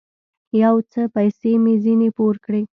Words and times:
يو 0.63 0.75
څه 0.91 1.01
پيسې 1.15 1.51
مې 1.63 1.73
ځنې 1.83 2.09
پور 2.17 2.35
کړې. 2.45 2.61